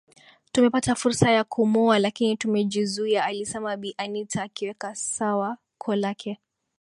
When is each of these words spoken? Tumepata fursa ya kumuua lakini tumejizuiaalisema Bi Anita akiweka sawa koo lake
Tumepata 0.51 0.95
fursa 0.95 1.31
ya 1.31 1.43
kumuua 1.43 1.99
lakini 1.99 2.37
tumejizuiaalisema 2.37 3.77
Bi 3.77 3.93
Anita 3.97 4.43
akiweka 4.43 4.95
sawa 4.95 5.57
koo 5.77 5.95
lake 5.95 6.39